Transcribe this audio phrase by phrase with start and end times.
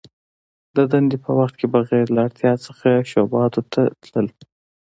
[0.75, 4.27] د دندي په وخت کي بغیر له اړتیا څخه شعباتو ته تلل.